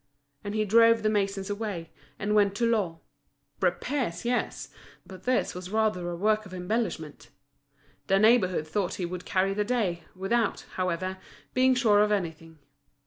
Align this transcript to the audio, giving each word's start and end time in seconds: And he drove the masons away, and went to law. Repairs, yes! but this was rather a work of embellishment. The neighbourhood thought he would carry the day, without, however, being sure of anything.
And 0.43 0.55
he 0.55 0.65
drove 0.65 1.03
the 1.03 1.11
masons 1.11 1.51
away, 1.51 1.91
and 2.17 2.33
went 2.33 2.55
to 2.55 2.65
law. 2.65 3.01
Repairs, 3.61 4.25
yes! 4.25 4.69
but 5.05 5.25
this 5.25 5.53
was 5.53 5.69
rather 5.69 6.09
a 6.09 6.15
work 6.15 6.47
of 6.47 6.55
embellishment. 6.55 7.29
The 8.07 8.17
neighbourhood 8.17 8.67
thought 8.67 8.95
he 8.95 9.05
would 9.05 9.25
carry 9.25 9.53
the 9.53 9.63
day, 9.63 10.01
without, 10.15 10.61
however, 10.73 11.19
being 11.53 11.75
sure 11.75 11.99
of 12.01 12.11
anything. 12.11 12.57